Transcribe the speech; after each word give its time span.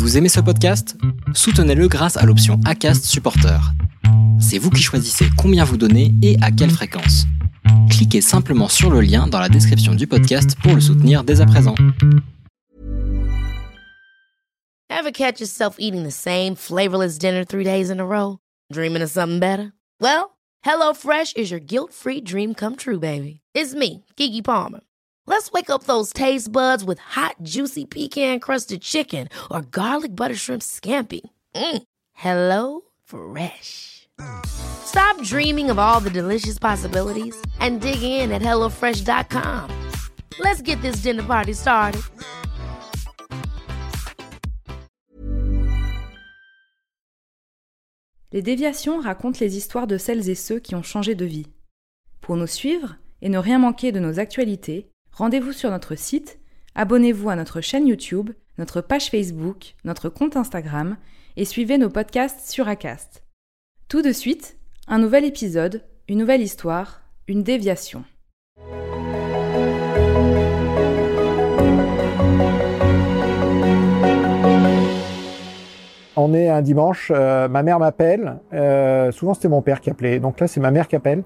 Vous 0.00 0.16
aimez 0.16 0.30
ce 0.30 0.40
podcast? 0.40 0.96
Soutenez-le 1.34 1.86
grâce 1.86 2.16
à 2.16 2.24
l'option 2.24 2.58
ACAST 2.64 3.04
Supporter. 3.04 3.60
C'est 4.40 4.56
vous 4.56 4.70
qui 4.70 4.82
choisissez 4.82 5.26
combien 5.36 5.62
vous 5.62 5.76
donnez 5.76 6.14
et 6.22 6.38
à 6.40 6.50
quelle 6.50 6.70
fréquence. 6.70 7.26
Cliquez 7.90 8.22
simplement 8.22 8.68
sur 8.68 8.90
le 8.90 9.02
lien 9.02 9.26
dans 9.26 9.38
la 9.38 9.50
description 9.50 9.94
du 9.94 10.06
podcast 10.06 10.56
pour 10.62 10.74
le 10.74 10.80
soutenir 10.80 11.22
dès 11.22 11.42
à 11.42 11.46
présent. 11.46 11.74
Ever 14.88 15.12
catch 15.12 15.38
yourself 15.38 15.76
eating 15.78 16.02
the 16.02 16.10
same 16.10 16.56
flavorless 16.56 17.18
dinner 17.18 17.44
three 17.44 17.64
days 17.64 17.90
in 17.90 18.00
a 18.00 18.06
row? 18.06 18.38
Dreaming 18.72 19.02
of 19.02 19.10
something 19.10 19.38
better? 19.38 19.74
Well, 20.00 20.30
HelloFresh 20.64 21.36
is 21.36 21.50
your 21.50 21.60
guilt-free 21.60 22.22
dream 22.22 22.54
come 22.54 22.76
true, 22.76 22.98
baby. 22.98 23.42
It's 23.54 23.74
me, 23.74 24.06
Kiki 24.16 24.40
Palmer. 24.40 24.80
Let's 25.30 25.52
wake 25.52 25.70
up 25.70 25.84
those 25.84 26.12
taste 26.12 26.50
buds 26.50 26.82
with 26.82 26.98
hot, 26.98 27.36
juicy 27.44 27.84
pecan 27.84 28.40
crusted 28.40 28.82
chicken 28.82 29.28
or 29.48 29.62
garlic 29.62 30.16
butter 30.16 30.34
shrimp 30.34 30.60
scampi. 30.60 31.20
Mm. 31.54 31.82
Hello 32.14 32.80
Fresh. 33.04 34.08
Stop 34.44 35.22
dreaming 35.22 35.70
of 35.70 35.78
all 35.78 36.00
the 36.00 36.10
delicious 36.10 36.58
possibilities 36.58 37.40
and 37.60 37.80
dig 37.80 38.02
in 38.02 38.32
at 38.32 38.42
HelloFresh.com. 38.42 39.70
Let's 40.40 40.62
get 40.62 40.82
this 40.82 40.96
dinner 41.02 41.22
party 41.22 41.52
started. 41.52 42.02
Les 48.32 48.42
déviations 48.42 49.00
racontent 49.00 49.38
les 49.38 49.56
histoires 49.56 49.86
de 49.86 49.96
celles 49.96 50.28
et 50.28 50.34
ceux 50.34 50.58
qui 50.58 50.74
ont 50.74 50.82
changé 50.82 51.14
de 51.14 51.24
vie. 51.24 51.46
Pour 52.20 52.36
nous 52.36 52.48
suivre 52.48 52.96
et 53.22 53.28
ne 53.28 53.38
rien 53.38 53.60
manquer 53.60 53.92
de 53.92 54.00
nos 54.00 54.18
actualités, 54.18 54.90
rendez-vous 55.12 55.52
sur 55.52 55.70
notre 55.70 55.94
site, 55.94 56.38
abonnez-vous 56.74 57.30
à 57.30 57.36
notre 57.36 57.60
chaîne 57.60 57.86
YouTube, 57.86 58.30
notre 58.58 58.80
page 58.80 59.10
Facebook, 59.10 59.74
notre 59.84 60.08
compte 60.08 60.36
Instagram 60.36 60.96
et 61.36 61.44
suivez 61.44 61.78
nos 61.78 61.90
podcasts 61.90 62.50
sur 62.50 62.68
Acast. 62.68 63.24
Tout 63.88 64.02
de 64.02 64.12
suite, 64.12 64.56
un 64.88 64.98
nouvel 64.98 65.24
épisode, 65.24 65.82
une 66.08 66.18
nouvelle 66.18 66.42
histoire, 66.42 67.02
une 67.28 67.42
déviation. 67.42 68.04
On 76.16 76.34
est 76.34 76.48
un 76.50 76.60
dimanche, 76.60 77.10
euh, 77.14 77.48
ma 77.48 77.62
mère 77.62 77.78
m'appelle, 77.78 78.40
euh, 78.52 79.10
souvent 79.10 79.32
c'était 79.32 79.48
mon 79.48 79.62
père 79.62 79.80
qui 79.80 79.88
appelait, 79.88 80.18
donc 80.18 80.38
là 80.38 80.46
c'est 80.46 80.60
ma 80.60 80.70
mère 80.70 80.86
qui 80.86 80.96
appelle 80.96 81.22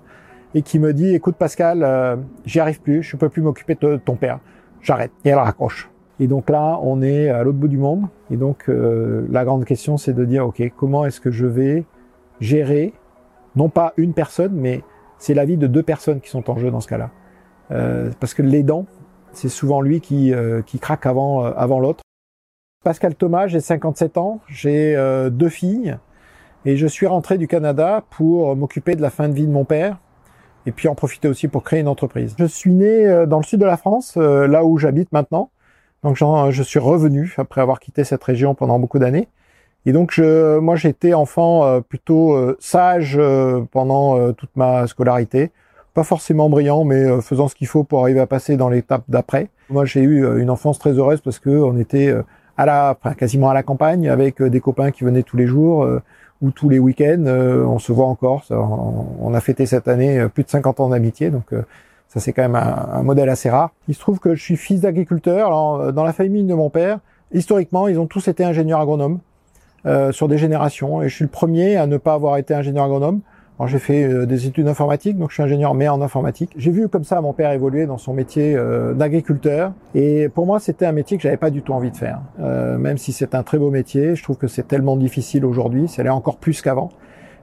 et 0.55 0.63
qui 0.63 0.79
me 0.79 0.95
dit 0.95 1.15
écoute 1.15 1.37
Pascal, 1.37 1.83
euh, 1.83 2.17
j'y 2.47 2.61
arrive 2.61 2.81
plus, 2.81 3.03
je 3.03 3.17
peux 3.17 3.29
plus 3.29 3.43
m'occuper 3.43 3.75
de 3.75 3.97
ton 3.97 4.15
père, 4.15 4.39
j'arrête. 4.81 5.11
Et 5.25 5.31
elle 5.31 5.39
raccroche. 5.39 5.91
Et 6.21 6.29
donc 6.29 6.49
là, 6.49 6.79
on 6.83 7.03
est 7.03 7.29
à 7.29 7.43
l'autre 7.43 7.59
bout 7.59 7.69
du 7.69 7.77
monde. 7.77 8.07
Et 8.31 8.37
donc 8.37 8.69
euh, 8.69 9.27
la 9.31 9.45
grande 9.45 9.65
question, 9.65 9.97
c'est 9.97 10.13
de 10.13 10.25
dire 10.25 10.47
ok, 10.47 10.63
comment 10.77 11.05
est-ce 11.05 11.21
que 11.21 11.31
je 11.31 11.47
vais 11.47 11.85
gérer 12.41 12.95
non 13.57 13.69
pas 13.69 13.95
une 13.97 14.15
personne, 14.15 14.53
mais 14.55 14.83
c'est 15.19 15.35
la 15.35 15.45
vie 15.45 15.57
de 15.57 15.67
deux 15.67 15.83
personnes 15.83 16.21
qui 16.21 16.29
sont 16.29 16.51
en 16.51 16.57
jeu 16.57 16.71
dans 16.71 16.81
ce 16.81 16.89
cas-là. 16.89 17.11
Euh, 17.71 18.11
parce 18.19 18.35
que 18.35 18.43
l'aidant, 18.43 18.87
c'est 19.33 19.49
souvent 19.49 19.81
lui 19.81 20.01
qui, 20.01 20.33
qui 20.67 20.79
craque 20.79 21.07
avant, 21.07 21.45
avant 21.45 21.81
l'autre. 21.81 22.03
Pascal 22.85 23.15
Thomas, 23.15 23.47
j'ai 23.49 23.61
57 23.61 24.19
ans, 24.19 24.41
j'ai 24.47 24.97
deux 25.33 25.49
filles 25.49 25.97
et 26.65 26.77
je 26.77 26.87
suis 26.87 27.07
rentré 27.07 27.37
du 27.37 27.49
Canada 27.49 28.05
pour 28.11 28.55
m'occuper 28.55 28.95
de 28.95 29.03
la 29.03 29.11
fin 29.11 29.29
de 29.29 29.35
vie 29.35 29.47
de 29.47 29.53
mon 29.53 29.65
père 29.65 29.99
et 30.67 30.73
puis 30.73 30.89
en 30.89 30.95
profiter 30.95 31.29
aussi 31.29 31.49
pour 31.49 31.63
créer 31.63 31.81
une 31.81 31.89
entreprise. 31.89 32.35
Je 32.39 32.45
suis 32.45 32.73
né 32.73 33.07
euh, 33.07 33.27
dans 33.27 33.39
le 33.39 33.45
sud 33.45 33.61
de 33.61 33.67
la 33.67 33.77
France, 33.77 34.15
euh, 34.17 34.47
là 34.47 34.65
où 34.65 34.79
j'habite 34.79 35.13
maintenant. 35.13 35.51
Donc 36.03 36.17
je 36.17 36.63
suis 36.63 36.79
revenu 36.79 37.35
après 37.39 37.63
avoir 37.63 37.81
quitté 37.81 38.05
cette 38.05 38.23
région 38.23 38.55
pendant 38.55 38.79
beaucoup 38.79 38.99
d'années. 38.99 39.27
Et 39.87 39.93
donc 39.93 40.13
je, 40.13 40.59
moi 40.59 40.77
j'étais 40.77 41.15
enfant 41.15 41.65
euh, 41.65 41.81
plutôt 41.81 42.55
sage 42.59 43.19
pendant 43.71 44.33
toute 44.35 44.51
ma 44.55 44.87
scolarité, 44.87 45.51
pas 45.95 46.05
forcément 46.05 46.51
brillant, 46.51 46.85
mais 46.85 47.23
faisant 47.23 47.49
ce 47.49 47.55
qu'il 47.55 47.69
faut 47.69 47.85
pour 47.85 48.03
arriver 48.03 48.21
à 48.21 48.27
passer 48.27 48.59
dans 48.59 48.69
l'étape 48.69 49.05
d'après. 49.09 49.49
Moi 49.71 49.87
j'ai 49.87 50.03
eu 50.03 50.39
une 50.39 50.51
enfance 50.51 50.79
très 50.79 50.93
heureuse 50.93 51.23
parce 51.23 51.39
que 51.39 51.49
on 51.49 51.79
était 51.79 52.15
à 52.59 52.67
la, 52.67 52.99
quasiment 53.17 53.49
à 53.49 53.55
la 53.55 53.63
campagne 53.63 54.11
avec 54.11 54.43
des 54.43 54.61
copains 54.61 54.91
qui 54.91 55.05
venaient 55.05 55.23
tous 55.23 55.39
les 55.39 55.47
jours 55.47 55.89
ou 56.45 56.51
tous 56.51 56.69
les 56.69 56.79
week-ends, 56.79 57.25
euh, 57.27 57.65
on 57.65 57.79
se 57.79 57.91
voit 57.91 58.07
encore. 58.07 58.45
on, 58.51 59.33
a 59.33 59.41
fêté 59.41 59.65
cette 59.65 59.89
année 59.89 60.21
euh, 60.21 60.29
plus 60.29 60.45
de 60.45 60.51
50 60.51 60.79
ans 60.81 60.89
d'amitié, 60.91 61.31
donc 61.31 61.53
euh, 61.55 61.63
ça 62.09 62.21
c'est 62.21 62.35
quand 62.35 62.43
même 62.43 62.55
un, 62.55 63.03
modèle 63.03 63.31
assez 63.31 63.49
rare. 63.49 63.71
Il 63.89 63.95
se 63.95 64.01
trouve 64.01 64.19
que 64.19 64.35
je 64.35 64.43
suis 64.43 64.57
fils 64.57 64.83
d'agriculteur. 64.83 65.51
Dans 65.93 66.05
la 66.05 66.13
famille 66.13 66.45
de 66.45 66.55
mon 66.55 66.69
père, 66.69 66.99
historiquement, 67.33 67.89
ils 67.89 67.99
ont 67.99 68.07
tous 68.07 68.29
été 68.29 68.45
ingénieurs 68.45 68.81
agronomes 68.81 69.19
sur 70.13 70.29
des 70.29 70.39
générations, 70.39 71.03
et 71.03 71.09
je 71.09 71.15
suis 71.15 71.25
le 71.25 71.31
premier 71.31 71.77
à 71.77 71.87
ne 71.87 71.97
pas 71.97 72.15
avoir 72.15 72.37
été 72.37 72.55
ingénieur 72.55 72.85
agronome. 72.85 73.21
Alors 73.59 73.69
j'ai 73.69 73.79
fait 73.79 74.03
euh, 74.03 74.27
des 74.27 74.49
études 74.49 74.67
informatiques, 74.67 75.17
donc 75.17 75.31
je 75.31 75.35
suis 75.35 75.43
ingénieur 75.43 75.75
mais 75.75 75.89
en 75.89 76.03
informatique. 76.03 76.51
J'ai 76.57 76.73
vu 76.73 76.89
comme 76.89 77.05
ça 77.05 77.21
mon 77.21 77.33
père 77.33 77.53
évoluer 77.53 77.87
dans 77.87 77.99
son 77.99 78.13
métier 78.13 78.57
euh, 78.57 78.95
d'agriculteur, 78.95 79.73
et 79.95 80.29
pour 80.29 80.45
moi 80.45 80.59
c'était 80.59 80.87
un 80.87 80.93
métier 80.93 81.17
que 81.17 81.23
j'avais 81.23 81.37
pas 81.37 81.51
du 81.51 81.63
tout 81.63 81.73
envie 81.73 81.93
de 81.93 81.97
faire. 81.97 82.21
Euh, 82.41 82.79
même 82.79 82.99
si 82.99 83.13
c'est 83.13 83.33
un 83.37 83.45
très 83.45 83.59
beau 83.59 83.71
métier, 83.71 84.17
je 84.17 84.25
trouve 84.25 84.39
que 84.39 84.49
c'est 84.49 84.67
tellement 84.67 84.97
difficile 84.97 85.45
aujourd'hui, 85.45 85.87
c'est 85.87 86.09
encore 86.09 86.39
plus 86.39 86.63
qu'avant. 86.63 86.89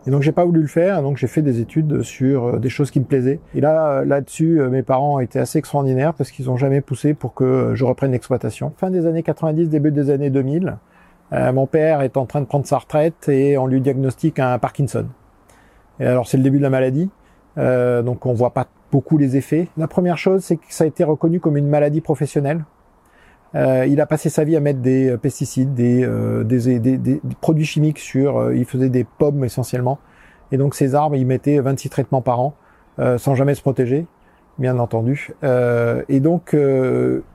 Et 0.05 0.11
donc 0.11 0.21
j'ai 0.21 0.33
pas 0.33 0.43
voulu 0.43 0.59
le 0.61 0.67
faire, 0.67 1.01
donc 1.01 1.15
j'ai 1.15 1.27
fait 1.27 1.41
des 1.41 1.61
études 1.61 2.01
sur 2.01 2.59
des 2.59 2.69
choses 2.69 2.91
qui 2.91 2.99
me 2.99 3.05
plaisaient. 3.05 3.39
Et 3.55 3.61
là, 3.61 4.03
là-dessus, 4.03 4.59
mes 4.69 4.83
parents 4.83 5.19
étaient 5.19 5.39
assez 5.39 5.59
extraordinaires 5.59 6.13
parce 6.13 6.31
qu'ils 6.31 6.49
ont 6.49 6.57
jamais 6.57 6.81
poussé 6.81 7.13
pour 7.13 7.35
que 7.35 7.71
je 7.75 7.85
reprenne 7.85 8.11
l'exploitation. 8.11 8.73
Fin 8.77 8.89
des 8.89 9.05
années 9.05 9.23
90, 9.23 9.69
début 9.69 9.91
des 9.91 10.09
années 10.09 10.31
2000, 10.31 10.77
mon 11.53 11.67
père 11.67 12.01
est 12.01 12.17
en 12.17 12.25
train 12.25 12.41
de 12.41 12.47
prendre 12.47 12.65
sa 12.65 12.79
retraite 12.79 13.29
et 13.29 13.59
on 13.59 13.67
lui 13.67 13.79
diagnostique 13.79 14.39
un 14.39 14.57
Parkinson. 14.57 15.05
Et 16.01 16.05
alors 16.05 16.27
c'est 16.27 16.37
le 16.37 16.43
début 16.43 16.57
de 16.57 16.63
la 16.63 16.71
maladie, 16.71 17.09
euh, 17.57 18.01
donc 18.01 18.25
on 18.25 18.33
voit 18.33 18.53
pas 18.53 18.67
beaucoup 18.91 19.17
les 19.17 19.37
effets. 19.37 19.67
La 19.77 19.87
première 19.87 20.17
chose, 20.17 20.43
c'est 20.43 20.57
que 20.57 20.65
ça 20.69 20.83
a 20.83 20.87
été 20.87 21.03
reconnu 21.03 21.39
comme 21.39 21.55
une 21.57 21.67
maladie 21.67 22.01
professionnelle. 22.01 22.65
Euh, 23.53 23.85
il 23.87 24.01
a 24.01 24.05
passé 24.05 24.29
sa 24.29 24.43
vie 24.43 24.55
à 24.55 24.59
mettre 24.59 24.79
des 24.79 25.11
euh, 25.11 25.17
pesticides, 25.17 25.73
des, 25.73 26.03
euh, 26.03 26.43
des, 26.43 26.79
des, 26.79 26.97
des, 26.97 27.21
produits 27.39 27.65
chimiques 27.65 27.99
sur. 27.99 28.37
Euh, 28.37 28.55
il 28.55 28.65
faisait 28.65 28.89
des 28.89 29.03
pommes 29.03 29.43
essentiellement, 29.43 29.99
et 30.51 30.57
donc 30.57 30.73
ces 30.73 30.95
arbres, 30.95 31.15
il 31.15 31.27
mettait 31.27 31.59
26 31.59 31.89
traitements 31.89 32.21
par 32.21 32.39
an, 32.39 32.55
sans 33.17 33.35
jamais 33.35 33.55
se 33.55 33.61
protéger, 33.61 34.05
bien 34.59 34.77
entendu. 34.77 35.31
et 35.43 36.19
donc 36.19 36.55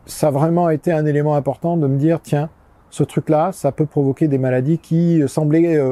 ça 0.05 0.29
a 0.29 0.31
vraiment 0.31 0.69
été 0.71 0.93
un 0.93 1.07
élément 1.07 1.35
important 1.35 1.77
de 1.77 1.87
me 1.87 1.97
dire 1.97 2.21
tiens, 2.23 2.51
ce 2.91 3.03
truc-là, 3.03 3.51
ça 3.53 3.73
peut 3.73 3.87
provoquer 3.87 4.29
des 4.29 4.39
maladies 4.39 4.79
qui 4.79 5.23
semblaient 5.27 5.83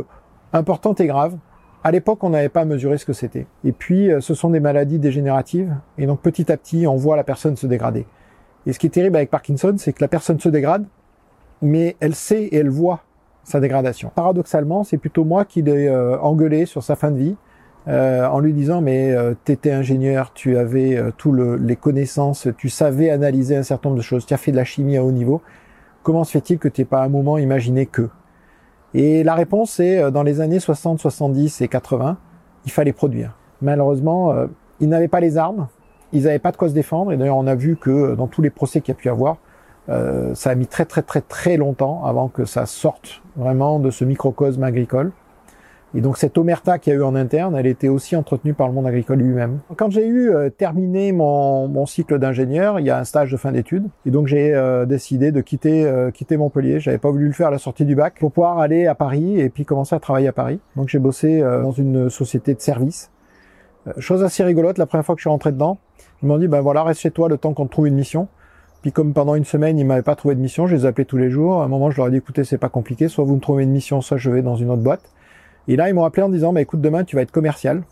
importantes 0.53 1.01
et 1.01 1.07
graves 1.07 1.37
à 1.85 1.91
l'époque, 1.91 2.25
on 2.25 2.31
n'avait 2.31 2.49
pas 2.49 2.65
mesuré 2.65 2.99
ce 2.99 3.05
que 3.05 3.13
c'était. 3.13 3.47
Et 3.63 3.73
puis, 3.73 4.11
euh, 4.11 4.21
ce 4.21 4.35
sont 4.35 4.51
des 4.51 4.61
maladies 4.61 4.99
dégénératives. 4.99 5.77
Et 5.99 6.07
donc, 6.07 6.21
petit 6.21 6.51
à 6.51 6.57
petit, 6.57 6.87
on 6.87 6.97
voit 6.97 7.15
la 7.17 7.25
personne 7.25 7.57
se 7.57 7.67
dégrader. 7.67 8.07
Et 8.67 8.73
ce 8.73 8.79
qui 8.79 8.87
est 8.87 8.91
terrible 8.91 9.17
avec 9.17 9.31
Parkinson, 9.31 9.75
c'est 9.79 9.93
que 9.93 10.03
la 10.03 10.09
personne 10.09 10.41
se 10.41 10.49
dégrade, 10.49 10.87
mais 11.61 11.97
elle 12.01 12.15
sait 12.15 12.45
et 12.45 12.57
elle 12.57 12.71
voit 12.71 13.01
sa 13.45 13.61
dégradation. 13.61 14.11
Paradoxalement, 14.15 14.85
c'est 14.85 14.99
plutôt 14.99 15.25
moi 15.25 15.45
qui 15.45 15.63
l'ai 15.63 15.87
euh, 15.89 16.19
engueulé 16.21 16.67
sur 16.67 16.83
sa 16.83 16.97
fin 16.97 17.11
de 17.11 17.19
vie, 17.19 17.37
euh, 17.89 18.27
en 18.27 18.41
lui 18.41 18.55
disant 18.55 18.81
mais 18.81 19.13
euh, 19.13 19.35
t'étais 19.45 19.71
ingénieur, 19.71 20.33
tu 20.33 20.57
avais 20.57 20.99
tous 21.19 21.33
les 21.33 21.77
connaissances, 21.77 22.49
tu 22.57 22.71
savais 22.71 23.11
analyser 23.11 23.57
un 23.57 23.63
certain 23.63 23.91
nombre 23.91 23.99
de 23.99 24.05
choses, 24.05 24.25
tu 24.25 24.33
as 24.33 24.39
fait 24.39 24.53
de 24.53 24.57
la 24.57 24.65
chimie 24.65 24.97
à 24.97 25.05
haut 25.05 25.13
niveau. 25.13 25.43
Comment 26.03 26.25
se 26.25 26.33
fait-il 26.33 26.59
que 26.59 26.69
tu 26.69 26.85
pas 26.85 27.01
à 27.01 27.05
un 27.05 27.09
moment 27.09 27.39
imaginé 27.39 27.87
que? 27.87 28.09
Et 28.95 29.25
la 29.25 29.35
réponse 29.35 29.73
c'est 29.73 29.99
euh, 29.99 30.11
dans 30.11 30.23
les 30.23 30.41
années 30.41 30.61
60, 30.61 31.01
70 31.01 31.61
et 31.61 31.69
80, 31.69 32.17
il 32.65 32.71
fallait 32.71 32.93
produire. 32.93 33.37
Malheureusement, 33.61 34.33
euh, 34.33 34.47
ils 34.81 34.89
n'avaient 34.89 35.09
pas 35.09 35.21
les 35.21 35.37
armes, 35.37 35.69
ils 36.13 36.25
n'avaient 36.25 36.39
pas 36.39 36.53
de 36.53 36.57
quoi 36.57 36.69
se 36.69 36.75
défendre. 36.75 37.13
Et 37.13 37.17
d'ailleurs, 37.17 37.37
on 37.37 37.47
a 37.47 37.55
vu 37.55 37.77
que 37.77 37.91
euh, 37.91 38.17
dans 38.17 38.27
tous 38.27 38.43
les 38.43 38.51
procès 38.51 38.81
qu'il 38.81 38.95
y 38.95 38.97
a 38.97 39.01
pu 39.01 39.09
avoir, 39.09 39.37
ça 39.87 40.49
a 40.49 40.55
mis 40.55 40.67
très 40.67 40.87
très 40.87 41.03
très 41.03 41.21
très 41.21 41.59
longtemps 41.59 42.07
avant 42.07 42.29
que 42.29 42.47
ça 42.47 42.65
sorte 42.65 43.21
vraiment 43.37 43.79
de 43.79 43.91
ce 43.91 44.07
microcosme 44.07 44.63
agricole. 44.63 45.13
Et 45.97 46.01
donc 46.01 46.17
cette 46.19 46.37
omerta 46.39 46.79
qu'il 46.79 46.93
y 46.93 46.97
a 46.97 46.99
eu 46.99 47.03
en 47.03 47.15
interne, 47.15 47.55
elle 47.55 47.67
était 47.67 47.89
aussi 47.89 48.17
entretenue 48.17 48.53
par 48.53 48.67
le 48.67 48.75
monde 48.75 48.87
agricole 48.87 49.19
lui-même. 49.19 49.61
Quand 49.77 49.91
j'ai 49.91 50.07
eu 50.07 50.31
euh, 50.31 50.51
terminé 50.51 51.13
mon, 51.13 51.69
mon 51.69 51.87
cycle 51.87 52.19
d'ingénieur, 52.19 52.81
il 52.81 52.87
y 52.87 52.91
a 52.91 52.99
un 52.99 53.05
stage 53.05 53.31
de 53.31 53.37
fin 53.37 53.53
d'études, 53.53 53.87
et 54.05 54.11
donc 54.11 54.27
j'ai 54.27 54.53
euh, 54.55 54.87
décidé 54.87 55.31
de 55.31 55.41
quitter 55.41 55.87
euh, 55.87 56.11
quitter 56.11 56.37
Montpellier. 56.37 56.81
J'avais 56.81 56.99
pas 56.99 57.11
voulu 57.11 57.27
le 57.27 57.33
faire 57.33 57.49
à 57.49 57.51
la 57.53 57.59
sortie 57.59 57.85
du 57.85 57.95
bac 57.95 58.15
pour 58.19 58.33
pouvoir 58.33 58.59
aller 58.59 58.87
à 58.87 58.97
Paris 58.97 59.41
et 59.41 59.49
puis 59.51 59.65
commencer 59.65 59.95
à 59.95 60.01
travailler 60.01 60.27
à 60.27 60.33
Paris. 60.33 60.59
Donc 60.75 60.89
j'ai 60.89 60.99
bossé 60.99 61.41
dans 61.41 61.71
une 61.71 62.11
société 62.11 62.55
de 62.55 62.61
service. 62.61 63.11
chose 63.99 64.25
assez 64.25 64.43
rigolote, 64.43 64.79
la 64.79 64.87
première 64.87 65.07
fois 65.07 65.15
que 65.15 65.21
je 65.21 65.25
suis 65.25 65.31
rentré 65.31 65.53
dedans, 65.53 65.79
ils 66.23 66.29
m'ont 66.29 66.39
dit 66.39 66.49
ben 66.49 66.61
voilà 66.61 66.83
reste 66.83 67.01
chez 67.01 67.13
toi 67.13 67.29
le 67.29 67.39
temps 67.39 67.55
qu'on 67.55 67.67
te 67.67 67.71
trouve 67.71 67.87
une 67.87 67.95
mission. 67.95 68.27
Puis 68.83 68.91
comme 68.91 69.13
pendant 69.13 69.37
une 69.37 69.45
semaine, 69.45 69.79
ils 69.79 69.87
m'avaient 69.87 70.03
pas 70.03 70.17
trouvé 70.17 70.35
de 70.35 70.41
mission, 70.41 70.67
je 70.67 70.75
les 70.75 70.87
appelais 70.87 71.05
tous 71.05 71.17
les 71.17 71.31
jours. 71.31 71.63
À 71.63 71.65
un 71.65 71.69
moment, 71.69 71.91
je 71.91 71.99
leur 71.99 72.09
ai 72.09 72.11
dit 72.11 72.17
écoutez, 72.17 72.45
c'est 72.45 72.59
pas 72.59 72.69
compliqué, 72.69 73.09
soit 73.09 73.25
vous 73.25 73.37
me 73.37 73.41
trouvez 73.41 73.63
une 73.63 73.71
mission, 73.71 74.01
soit 74.01 74.17
je 74.17 74.31
vais 74.31 74.43
dans 74.43 74.57
une 74.57 74.71
autre 74.71 74.83
boîte. 74.83 75.15
Et 75.69 75.77
là, 75.77 75.89
ils 75.89 75.95
m'ont 75.95 76.05
appelé 76.05 76.23
en 76.23 76.29
disant, 76.29 76.53
bah, 76.53 76.61
écoute, 76.61 76.81
demain, 76.81 77.05
tu 77.05 77.17
vas 77.17 77.23
être 77.23 77.31
commercial. 77.31 77.83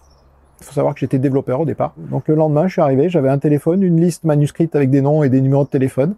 Il 0.61 0.65
faut 0.65 0.73
savoir 0.73 0.95
que 0.95 1.01
j'étais 1.01 1.19
développeur 1.19 1.61
au 1.61 1.65
départ. 1.65 1.95
Donc 1.97 2.29
le 2.29 2.37
lendemain, 2.37 2.69
je 2.69 2.73
suis 2.73 2.81
arrivé, 2.81 3.09
j'avais 3.09 3.29
un 3.29 3.39
téléphone, 3.39 3.83
une 3.83 4.01
liste 4.01 4.23
manuscrite 4.23 4.77
avec 4.77 4.91
des 4.91 5.01
noms 5.01 5.25
et 5.25 5.29
des 5.29 5.41
numéros 5.41 5.65
de 5.65 5.69
téléphone. 5.69 6.15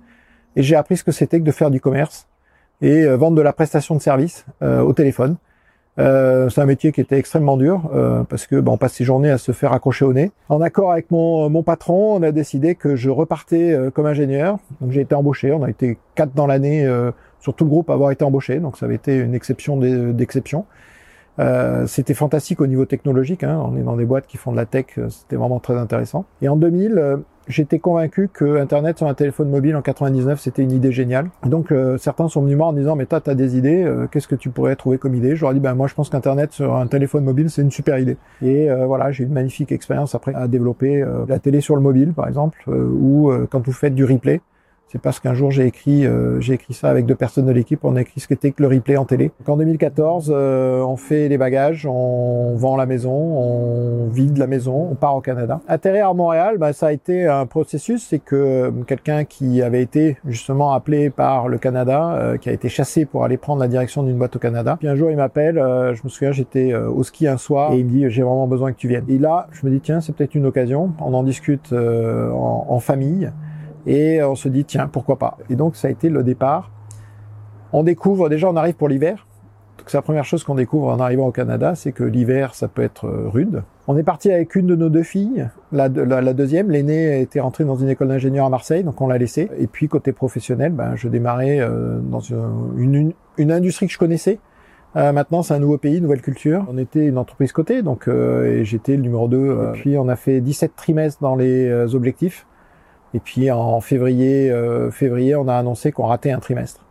Et 0.57 0.63
j'ai 0.63 0.77
appris 0.77 0.99
ce 0.99 1.05
que 1.05 1.13
c'était 1.13 1.41
que 1.41 1.45
de 1.45 1.51
faire 1.51 1.71
du 1.71 1.81
commerce 1.81 2.29
et 2.83 3.07
vendre 3.07 3.37
de 3.39 3.43
la 3.43 3.55
prestation 3.55 3.95
de 3.95 4.03
service 4.03 4.45
au 4.61 4.93
téléphone. 4.93 5.37
Euh, 5.99 6.49
c'est 6.49 6.61
un 6.61 6.67
métier 6.67 6.91
qui 6.91 7.01
était 7.01 7.19
extrêmement 7.19 7.57
dur 7.57 7.89
euh, 7.95 8.25
parce 8.25 8.47
que 8.47 8.59
bon, 8.59 8.73
on 8.73 8.77
passe 8.77 8.95
ses 8.95 9.05
journées 9.05 9.31
à 9.31 9.39
se 9.39 9.53
faire 9.53 9.73
accrocher 9.73 10.05
au 10.05 10.13
nez. 10.13 10.33
En 10.49 10.61
accord 10.61 10.91
avec 10.91 11.11
mon, 11.11 11.49
mon 11.49 11.63
patron, 11.63 12.17
on 12.17 12.23
a 12.23 12.33
décidé 12.33 12.75
que 12.75 12.97
je 12.97 13.11
repartais 13.11 13.73
euh, 13.73 13.91
comme 13.91 14.07
ingénieur. 14.07 14.59
Donc 14.81 14.91
j'ai 14.91 15.03
été 15.03 15.15
embauché. 15.15 15.53
On 15.53 15.63
a 15.63 15.71
été 15.71 15.99
quatre 16.15 16.35
dans 16.35 16.47
l'année 16.47 16.87
sur 17.41 17.55
tout 17.55 17.65
le 17.65 17.71
groupe 17.71 17.91
à 17.91 17.95
avoir 17.95 18.11
été 18.11 18.25
embauché. 18.25 18.59
Donc 18.59 18.77
ça 18.77 18.87
avait 18.87 18.97
été 18.97 19.17
une 19.17 19.35
exception 19.35 19.77
d'exception. 19.77 20.65
Euh, 21.39 21.87
c'était 21.87 22.15
fantastique 22.15 22.61
au 22.61 22.67
niveau 22.67 22.85
technologique. 22.85 23.45
Hein. 23.45 23.61
On 23.65 23.77
est 23.77 23.83
dans 23.83 23.97
des 23.97 24.05
boîtes 24.05 24.27
qui 24.27 24.37
font 24.37 24.53
de 24.53 24.57
la 24.57 24.67
tech. 24.67 24.87
C'était 25.09 25.37
vraiment 25.37 25.61
très 25.61 25.77
intéressant. 25.77 26.25
Et 26.43 26.49
en 26.49 26.57
2000, 26.57 27.23
j'étais 27.49 27.79
convaincu 27.79 28.29
que 28.33 28.59
Internet 28.59 28.99
sur 28.99 29.07
un 29.07 29.15
téléphone 29.15 29.51
mobile 29.51 29.77
en 29.77 29.83
99, 29.83 30.41
c'était 30.41 30.63
une 30.63 30.73
idée 30.73 30.93
géniale. 30.93 31.31
Donc 31.45 31.73
euh, 31.73 31.99
certains 31.99 32.29
sont 32.29 32.43
venus 32.43 32.57
moi 32.57 32.69
en 32.69 32.73
disant 32.73 32.97
mais 32.97 33.07
toi 33.07 33.21
t'as 33.21 33.35
des 33.35 33.57
idées, 33.57 33.85
euh, 33.85 34.07
qu'est-ce 34.11 34.29
que 34.29 34.35
tu 34.35 34.51
pourrais 34.51 34.77
trouver 34.77 34.99
comme 34.99 35.15
idée? 35.15 35.37
Je 35.37 35.43
leur 35.43 35.51
ai 35.51 35.55
dit 35.55 35.61
ben 35.61 35.75
moi 35.75 35.87
je 35.87 35.95
pense 35.95 36.09
qu'Internet 36.09 36.53
sur 36.53 36.75
un 36.77 36.87
téléphone 36.87 37.25
mobile 37.25 37.51
c'est 37.51 37.63
une 37.63 37.71
super 37.71 37.99
idée. 37.99 38.17
Et 38.43 38.71
euh, 38.71 38.87
voilà 38.87 39.11
j'ai 39.13 39.25
une 39.25 39.33
magnifique 39.33 39.73
expérience 39.73 40.15
après 40.15 40.35
à 40.35 40.49
développer 40.49 41.05
la 41.29 41.39
télé 41.39 41.61
sur 41.61 41.77
le 41.77 41.83
mobile 41.83 42.13
par 42.13 42.29
exemple, 42.29 42.59
ou 42.69 43.31
quand 43.51 43.65
vous 43.65 43.73
faites 43.73 43.95
du 43.95 44.05
replay. 44.05 44.41
C'est 44.89 45.01
parce 45.01 45.19
qu'un 45.19 45.35
jour 45.35 45.51
j'ai 45.51 45.67
écrit, 45.67 46.07
euh, 46.07 46.41
j'ai 46.41 46.55
écrit 46.55 46.73
ça 46.73 46.89
avec 46.89 47.05
deux 47.05 47.17
personnes 47.17 47.47
de 47.47 47.53
l'équipe. 47.53 47.81
On 47.85 47.97
a 47.97 48.03
écrit 48.03 48.21
ce 48.21 48.29
qu'était 48.29 48.53
que 48.53 48.63
le 48.63 48.69
replay 48.69 48.97
en 48.97 49.05
télé. 49.05 49.33
En 49.47 49.57
2014, 49.57 50.33
euh, 50.33 50.83
on 50.83 50.97
fait 50.97 51.29
les 51.29 51.37
bagages, 51.37 51.85
on 51.85 52.55
vend 52.55 52.77
la 52.77 52.87
maison, 52.87 53.13
on 53.13 54.07
vide 54.09 54.39
la 54.39 54.47
maison, 54.47 54.89
on 54.93 54.95
part 54.95 55.17
au 55.17 55.21
Canada. 55.21 55.61
Atterrir 55.67 56.09
à 56.09 56.15
Montréal, 56.15 56.59
bah, 56.59 56.73
ça 56.73 56.87
a 56.87 56.93
été 56.93 57.27
un 57.27 57.47
processus. 57.47 58.07
C'est 58.09 58.21
que 58.21 58.37
euh, 58.37 58.71
quelqu'un 58.87 59.25
qui 59.25 59.63
avait 59.63 59.83
été 59.83 60.17
justement 60.27 60.73
appelé 60.73 61.11
par 61.11 61.49
le 61.49 61.59
Canada, 61.59 62.35
qui 62.41 62.49
a 62.49 62.53
été 62.53 62.69
chassé 62.69 63.05
pour 63.05 63.25
aller 63.25 63.37
prendre 63.37 63.61
la 63.61 63.69
direction 63.69 64.03
d'une 64.03 64.17
boîte 64.17 64.37
au 64.37 64.39
Canada. 64.39 64.77
Puis 64.79 64.87
un 64.87 64.95
jour 64.95 65.11
il 65.11 65.17
m'appelle, 65.17 65.57
je 65.57 66.01
me 66.05 66.09
souviens, 66.09 66.31
j'étais 66.31 66.75
au 66.75 67.03
ski 67.03 67.27
un 67.27 67.37
soir 67.37 67.73
et 67.73 67.79
il 67.79 67.87
me 67.87 67.91
dit 67.91 68.11
j'ai 68.11 68.23
vraiment 68.23 68.47
besoin 68.47 68.73
que 68.73 68.79
tu 68.79 68.89
viennes. 68.89 69.07
Et 69.09 69.19
là, 69.19 69.49
je 69.51 69.67
me 69.67 69.73
dis 69.73 69.81
tiens, 69.81 70.01
c'est 70.01 70.15
peut-être 70.15 70.35
une 70.35 70.47
occasion. 70.47 70.93
On 71.01 71.15
en 71.15 71.23
discute 71.23 71.73
en 71.73 72.79
famille. 72.79 73.31
Et 73.87 74.23
on 74.23 74.35
se 74.35 74.49
dit, 74.49 74.65
tiens, 74.65 74.89
pourquoi 74.89 75.19
pas 75.19 75.39
Et 75.51 75.57
donc, 75.57 75.77
ça 75.77 75.89
a 75.89 75.91
été 75.91 76.09
le 76.09 76.23
départ. 76.23 76.71
On 77.73 77.83
découvre, 77.83 78.29
déjà, 78.29 78.49
on 78.49 78.57
arrive 78.57 78.75
pour 78.75 78.89
l'hiver. 78.89 79.27
Donc, 79.79 79.91
c'est 79.91 79.99
la 79.99 80.03
première 80.03 80.25
chose 80.25 80.45
qu'on 80.45 80.55
découvre 80.55 80.89
en 80.89 81.01
arrivant 81.01 81.27
au 81.27 81.33
Canada, 81.33 81.75
c'est 81.75 81.93
que 81.93 82.05
l'hiver, 82.05 82.55
ça 82.55 82.69
peut 82.69 82.83
être 82.83 83.07
euh, 83.07 83.29
rude. 83.29 83.63
On 83.87 83.97
est 83.97 84.03
parti 84.03 84.31
avec 84.31 84.55
une 84.55 84.67
de 84.67 84.77
nos 84.77 84.89
deux 84.89 85.03
filles. 85.03 85.49
La, 85.73 85.89
deuxième, 85.89 86.71
l'aînée, 86.71 87.21
était 87.21 87.41
rentrée 87.41 87.65
dans 87.65 87.77
une 87.77 87.89
école 87.89 88.09
d'ingénieur 88.09 88.47
à 88.47 88.49
Marseille, 88.49 88.85
donc 88.85 89.01
on 89.01 89.09
l'a 89.09 89.19
laissée. 89.19 89.51
Et 89.59 89.67
puis, 89.67 89.89
côté 89.89 90.13
professionnel, 90.13 90.73
ben, 90.73 90.95
je 90.95 91.09
démarrais 91.09 91.61
euh, 91.61 91.99
dans 91.99 92.21
une, 92.21 93.13
une, 93.37 93.53
industrie 93.53 93.87
que 93.87 93.93
je 93.93 93.99
connaissais. 93.99 94.39
Euh, 94.97 95.13
maintenant, 95.13 95.43
c'est 95.43 95.55
un 95.55 95.59
nouveau 95.59 95.77
pays, 95.77 96.01
nouvelle 96.01 96.23
culture. 96.23 96.65
On 96.71 96.79
était 96.79 97.05
une 97.05 97.19
entreprise 97.19 97.53
cotée, 97.53 97.83
donc 97.83 98.09
et 98.09 98.65
j'étais 98.65 98.97
le 98.97 99.03
numéro 99.03 99.27
2. 99.27 99.37
Et 99.37 99.73
puis, 99.73 99.99
on 99.99 100.09
a 100.09 100.17
fait 100.17 100.41
17 100.41 100.77
trimestres 100.77 101.21
dans 101.21 101.35
les 101.35 101.95
objectifs. 101.95 102.47
Et 103.15 103.21
puis 103.21 103.51
en 103.51 103.81
février, 103.81 104.51
euh, 104.51 104.91
février, 104.91 105.37
on 105.37 105.47
a 105.47 105.55
annoncé 105.55 105.93
qu'on 105.93 106.07
ratait 106.07 106.33
un 106.33 106.41
trimestre. 106.41 106.85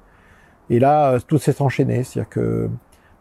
Et 0.69 0.79
là, 0.79 1.11
euh, 1.11 1.19
tout 1.27 1.37
s'est 1.37 1.61
enchaîné, 1.61 2.03
c'est-à-dire 2.03 2.29
que 2.29 2.69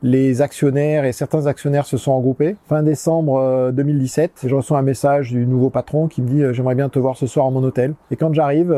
les 0.05 0.41
actionnaires 0.43 1.05
et 1.05 1.13
certains 1.13 1.47
actionnaires 1.47 1.87
se 1.87 1.97
sont 1.97 2.17
regroupés. 2.17 2.57
Fin 2.69 2.83
décembre 2.83 3.71
2017, 3.73 4.31
euh, 4.45 4.49
je 4.49 4.55
reçois 4.55 4.79
un 4.79 4.83
message 4.83 5.31
du 5.31 5.47
nouveau 5.47 5.69
patron 5.69 6.07
qui 6.07 6.23
me 6.23 6.29
dit 6.29 6.43
j'aimerais 6.53 6.77
bien 6.77 6.89
te 6.89 6.99
voir 7.01 7.17
ce 7.17 7.27
soir 7.27 7.47
à 7.47 7.51
mon 7.51 7.63
hôtel. 7.65 7.95
Et 8.13 8.17
quand 8.17 8.33
j'arrive, 8.33 8.69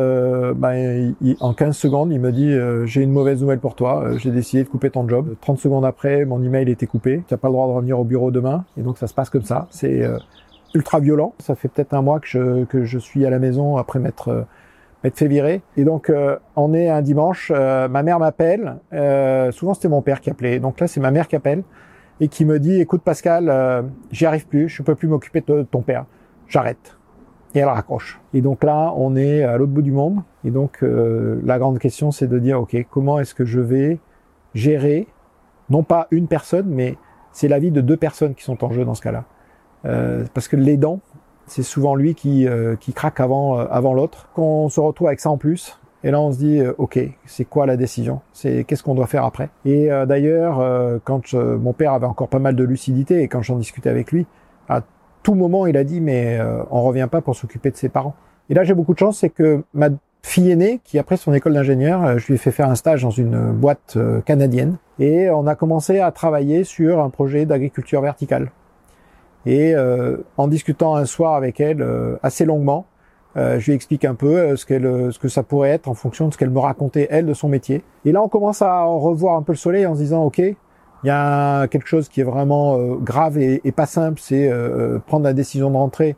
ben, 0.56 1.15
en 1.41 1.53
15 1.53 1.76
secondes, 1.76 2.11
il 2.11 2.21
me 2.21 2.32
dit 2.32 2.55
j'ai 2.87 3.03
une 3.03 3.12
mauvaise 3.12 3.43
nouvelle 3.43 3.61
pour 3.61 3.75
toi, 3.75 4.17
j'ai 4.17 4.31
décidé 4.31 4.65
de 4.65 4.69
couper 4.69 4.88
ton 4.88 5.06
job. 5.06 5.35
30 5.43 5.59
secondes 5.59 5.85
après, 5.85 6.25
mon 6.25 6.43
email 6.43 6.71
était 6.71 6.87
coupé. 6.87 7.23
Tu 7.29 7.35
n'as 7.35 7.38
pas 7.38 7.49
le 7.49 7.53
droit 7.53 7.69
de 7.69 7.73
revenir 7.73 7.99
au 7.99 8.05
bureau 8.05 8.31
demain. 8.31 8.65
Et 8.79 8.82
donc 8.82 8.97
ça 8.97 9.06
se 9.06 9.15
passe 9.15 9.29
comme 9.29 9.44
ça. 9.44 9.67
C'est 9.71 10.03
ultra 10.75 11.00
violent. 11.00 11.35
Ça 11.38 11.55
fait 11.55 11.69
peut-être 11.69 11.94
un 11.94 12.03
mois 12.03 12.21
que 12.21 12.26
je, 12.26 12.65
que 12.65 12.85
je 12.85 12.99
suis 12.99 13.25
à 13.25 13.31
la 13.31 13.38
maison 13.38 13.76
après 13.76 13.99
m'être 13.99 14.29
euh, 14.29 14.43
m'être 15.03 15.17
fait 15.17 15.29
virer. 15.29 15.62
Et 15.76 15.85
donc 15.85 16.11
euh, 16.11 16.37
on 16.56 16.75
est 16.75 16.88
un 16.88 17.03
dimanche, 17.03 17.53
euh, 17.55 17.88
ma 17.88 18.03
mère 18.03 18.19
m'appelle. 18.19 18.76
souvent 19.53 19.75
c'était 19.75 19.88
mon 19.88 20.03
père 20.03 20.21
qui 20.21 20.31
appelait. 20.31 20.59
Donc 20.59 20.81
là 20.81 20.87
c'est 20.87 21.00
ma 21.00 21.11
mère 21.11 21.29
qui 21.29 21.37
appelle 21.37 21.62
et 22.21 22.29
qui 22.29 22.44
me 22.44 22.59
dit 22.59 22.81
écoute 22.81 23.03
Pascal, 23.03 23.85
j'y 24.11 24.26
arrive 24.26 24.47
plus, 24.47 24.69
je 24.69 24.82
peux 24.82 24.94
plus 24.94 25.09
m'occuper 25.09 25.43
de 25.47 25.62
ton 25.62 25.82
père, 25.82 26.06
j'arrête. 26.49 26.97
Et 27.56 27.61
elle 27.61 27.69
raccroche. 27.69 28.21
Et 28.32 28.41
donc 28.41 28.65
là 28.65 28.93
on 28.97 29.15
est 29.17 29.43
à 29.43 29.56
l'autre 29.56 29.73
bout 29.73 29.82
du 29.82 29.93
monde. 29.93 30.23
Et 30.44 30.50
donc 30.50 30.82
la 30.82 31.59
grande 31.59 31.79
question 31.79 32.11
c'est 32.11 32.26
de 32.29 32.38
dire 32.38 32.61
ok 32.61 32.76
comment 32.91 33.21
est-ce 33.21 33.35
que 33.35 33.44
je 33.44 33.61
vais 33.61 33.99
gérer 34.55 35.06
non 35.71 35.82
pas 35.82 36.06
une 36.11 36.29
personne 36.29 36.67
mais 36.69 36.97
c'est 37.32 37.49
la 37.49 37.59
vie 37.59 37.73
de 37.73 37.81
deux 37.81 37.97
personnes 37.97 38.35
qui 38.35 38.44
sont 38.44 38.65
en 38.65 38.71
jeu 38.71 38.85
dans 38.85 38.94
ce 38.94 39.03
cas-là. 39.03 39.25
Euh, 39.86 40.25
parce 40.32 40.48
que 40.48 40.56
l'aidant, 40.56 41.00
c'est 41.46 41.62
souvent 41.62 41.94
lui 41.94 42.14
qui, 42.14 42.48
euh, 42.48 42.76
qui 42.76 42.92
craque 42.92 43.20
avant, 43.20 43.58
euh, 43.58 43.66
avant 43.70 43.94
l'autre. 43.94 44.28
Qu'on 44.34 44.69
se 44.69 44.81
retrouve 44.81 45.08
avec 45.08 45.20
ça 45.20 45.31
en 45.31 45.36
plus, 45.36 45.78
et 46.02 46.10
là, 46.10 46.20
on 46.20 46.32
se 46.32 46.38
dit, 46.38 46.60
ok, 46.76 46.98
c'est 47.25 47.46
quoi 47.46 47.64
la 47.64 47.78
décision? 47.78 48.20
C'est 48.34 48.64
qu'est-ce 48.64 48.82
qu'on 48.82 48.94
doit 48.94 49.06
faire 49.06 49.25
après? 49.25 49.48
Et 49.64 49.88
d'ailleurs, 50.06 50.62
quand 51.02 51.32
mon 51.32 51.72
père 51.72 51.94
avait 51.94 52.04
encore 52.04 52.28
pas 52.28 52.38
mal 52.38 52.54
de 52.56 52.62
lucidité 52.62 53.22
et 53.22 53.28
quand 53.28 53.40
j'en 53.40 53.56
discutais 53.56 53.88
avec 53.88 54.12
lui, 54.12 54.26
à 54.69 54.82
tout 55.22 55.32
moment, 55.32 55.64
il 55.64 55.78
a 55.78 55.84
dit, 55.84 56.02
mais 56.02 56.38
on 56.70 56.82
revient 56.82 57.08
pas 57.10 57.22
pour 57.22 57.34
s'occuper 57.34 57.70
de 57.70 57.76
ses 57.76 57.88
parents. 57.88 58.14
Et 58.50 58.54
là, 58.54 58.64
j'ai 58.64 58.75
beaucoup 58.75 58.92
de 58.92 58.98
chance, 58.98 59.20
c'est 59.20 59.30
que 59.30 59.62
ma 59.72 59.88
fille 60.20 60.50
aînée, 60.50 60.82
qui 60.84 60.98
après 60.98 61.16
son 61.16 61.32
école 61.32 61.54
d'ingénieur, 61.54 62.19
je 62.19 62.26
lui 62.26 62.34
ai 62.34 62.37
fait 62.37 62.50
faire 62.50 62.69
un 62.69 62.75
stage 62.75 63.02
dans 63.02 63.08
une 63.08 63.52
boîte 63.52 63.96
canadienne, 64.26 64.76
et 64.98 65.30
on 65.30 65.46
a 65.46 65.54
commencé 65.54 66.00
à 66.00 66.12
travailler 66.12 66.64
sur 66.64 67.00
un 67.00 67.08
projet 67.08 67.46
d'agriculture 67.46 68.02
verticale. 68.02 68.50
Et 69.46 69.75
euh, 69.75 70.17
en 70.37 70.49
discutant 70.49 70.94
un 70.96 71.05
soir 71.05 71.35
avec 71.35 71.61
elle 71.61 71.82
euh, 71.82 72.17
assez 72.23 72.44
longuement, 72.44 72.87
euh, 73.37 73.58
je 73.58 73.67
lui 73.67 73.73
explique 73.73 74.05
un 74.05 74.14
peu 74.14 74.56
ce, 74.56 74.64
qu'elle, 74.64 75.12
ce 75.12 75.19
que 75.19 75.29
ça 75.29 75.43
pourrait 75.43 75.70
être 75.70 75.88
en 75.88 75.94
fonction 75.94 76.29
de 76.29 76.32
ce 76.32 76.38
qu'elle 76.38 76.50
me 76.50 76.61
racontait 76.61 77.08
elle 77.11 77.26
de 77.26 77.35
son 77.35 77.49
métier. 77.49 77.82
Et 78.05 78.12
là, 78.12 78.23
on 78.23 78.29
commence 78.29 78.62
à 78.62 78.85
revoir 78.85 79.37
un 79.37 79.43
peu 79.43 79.52
le 79.52 79.58
soleil 79.58 79.87
en 79.87 79.94
se 79.94 80.00
disant, 80.00 80.25
ok, 80.25 80.38
il 80.38 80.56
y 81.08 81.11
a 81.11 81.67
quelque 81.67 81.87
chose 81.87 82.08
qui 82.08 82.20
est 82.20 82.25
vraiment 82.25 82.79
grave 82.96 83.37
et, 83.38 83.61
et, 83.64 83.73
pas 83.73 83.87
simple, 83.87 84.20
c'est 84.23 84.50
prendre 85.06 85.25
la 85.25 85.35
décision 85.35 85.70
de 85.70 85.76
rentrer 85.76 86.17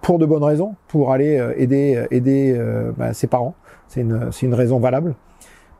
pour 0.00 0.18
de 0.18 0.26
bonnes 0.26 0.42
raisons, 0.42 0.74
pour 0.88 1.12
aller 1.12 1.40
aider 1.56 2.04
aider 2.10 2.60
bah, 2.96 3.12
ses 3.12 3.28
parents. 3.28 3.54
C'est 3.86 4.00
une, 4.00 4.32
c'est 4.32 4.46
une 4.46 4.54
raison 4.54 4.78
valable 4.78 5.14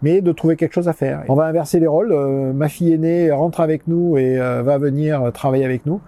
mais 0.03 0.21
de 0.21 0.31
trouver 0.31 0.57
quelque 0.57 0.75
chose 0.75 0.89
à 0.89 0.93
faire. 0.93 1.25
On 1.29 1.35
va 1.35 1.47
inverser 1.47 1.81
les 1.81 1.87
rôles. 1.87 2.15
ma 2.53 2.69
fille 2.69 2.93
aînée 2.93 3.33
rentre 3.33 3.61
avec 3.61 3.89
nous 3.89 4.19
et 4.19 4.37
va 4.37 4.77
venir 4.77 5.33
travailler 5.33 5.65
avec 5.65 5.87
nous. 5.87 6.03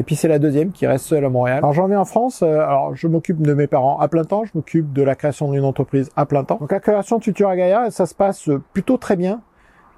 Et 0.00 0.02
puis 0.02 0.16
c'est 0.16 0.28
la 0.28 0.38
deuxième 0.38 0.72
qui 0.72 0.86
reste 0.86 1.04
seule 1.04 1.26
à 1.26 1.28
Montréal. 1.28 1.58
Alors 1.58 1.74
j'en 1.74 1.86
viens 1.86 2.00
en 2.00 2.06
France. 2.06 2.40
Euh, 2.42 2.60
alors 2.60 2.96
je 2.96 3.06
m'occupe 3.06 3.42
de 3.42 3.52
mes 3.52 3.66
parents 3.66 3.98
à 3.98 4.08
plein 4.08 4.24
temps. 4.24 4.44
Je 4.46 4.52
m'occupe 4.54 4.94
de 4.94 5.02
la 5.02 5.14
création 5.14 5.52
d'une 5.52 5.62
entreprise 5.64 6.08
à 6.16 6.24
plein 6.24 6.42
temps. 6.42 6.56
Donc 6.58 6.72
la 6.72 6.80
création 6.80 7.18
de 7.18 7.22
Futura 7.22 7.54
Gaia, 7.54 7.90
ça 7.90 8.06
se 8.06 8.14
passe 8.14 8.48
plutôt 8.72 8.96
très 8.96 9.16
bien. 9.16 9.42